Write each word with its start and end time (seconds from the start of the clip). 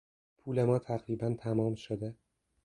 پول 0.37 0.63
ما 0.63 0.79
تقریبا 0.79 1.33
تمام 1.39 1.75
شده. 1.75 2.15